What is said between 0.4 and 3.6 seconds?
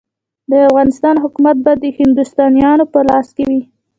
د افغانستان حکومت به د هندوستانیانو په لاس کې